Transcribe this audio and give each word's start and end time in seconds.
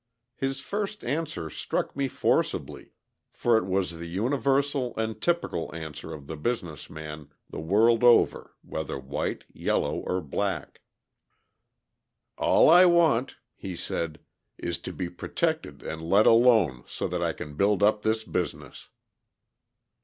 His 0.35 0.61
first 0.61 1.03
answer 1.05 1.47
struck 1.51 1.95
me 1.95 2.07
forcibly, 2.07 2.93
for 3.31 3.55
it 3.55 3.67
was 3.67 3.99
the 3.99 4.07
universal 4.07 4.95
and 4.97 5.21
typical 5.21 5.69
answer 5.75 6.11
of 6.11 6.25
the 6.25 6.35
business 6.35 6.89
man 6.89 7.27
the 7.47 7.59
world 7.59 8.03
over 8.03 8.55
whether 8.63 8.97
white, 8.97 9.45
yellow, 9.53 9.97
or 9.97 10.19
black: 10.19 10.81
"All 12.35 12.67
I 12.67 12.85
want," 12.85 13.35
he 13.53 13.75
said, 13.75 14.19
"is 14.57 14.79
to 14.79 14.91
be 14.91 15.07
protected 15.07 15.83
and 15.83 16.01
let 16.01 16.25
alone, 16.25 16.83
so 16.87 17.07
that 17.07 17.21
I 17.21 17.31
can 17.31 17.55
build 17.55 17.83
up 17.83 18.01
this 18.01 18.23
business." 18.23 18.89